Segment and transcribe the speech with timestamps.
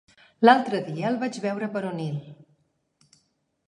[0.47, 2.19] L'altre dia el vaig veure per Onil.